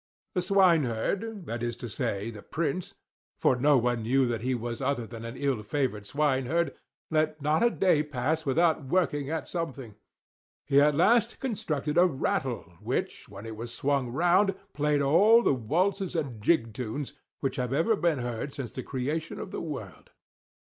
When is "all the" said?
15.03-15.53